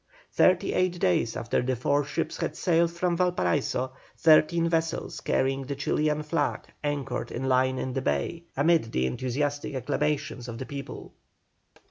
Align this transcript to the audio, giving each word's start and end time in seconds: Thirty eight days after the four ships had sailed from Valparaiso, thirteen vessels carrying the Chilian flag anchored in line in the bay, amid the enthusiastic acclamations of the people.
Thirty 0.31 0.73
eight 0.73 0.99
days 0.99 1.37
after 1.37 1.61
the 1.61 1.75
four 1.75 2.03
ships 2.03 2.37
had 2.37 2.55
sailed 2.55 2.89
from 2.89 3.15
Valparaiso, 3.17 3.93
thirteen 4.17 4.67
vessels 4.67 5.21
carrying 5.21 5.67
the 5.67 5.75
Chilian 5.75 6.23
flag 6.23 6.61
anchored 6.83 7.31
in 7.31 7.47
line 7.47 7.77
in 7.77 7.93
the 7.93 8.01
bay, 8.01 8.45
amid 8.57 8.91
the 8.93 9.05
enthusiastic 9.05 9.75
acclamations 9.75 10.47
of 10.47 10.57
the 10.57 10.65
people. 10.65 11.13